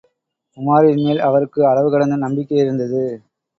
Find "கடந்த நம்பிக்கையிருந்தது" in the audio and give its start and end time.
1.91-3.03